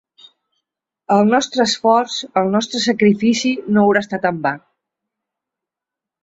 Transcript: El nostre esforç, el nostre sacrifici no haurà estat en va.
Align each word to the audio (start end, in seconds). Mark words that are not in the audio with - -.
El 1.15 1.27
nostre 1.33 1.65
esforç, 1.71 2.15
el 2.43 2.49
nostre 2.55 2.81
sacrifici 2.87 3.53
no 3.77 3.85
haurà 3.85 4.03
estat 4.07 4.27
en 4.31 4.41
va. 4.49 4.55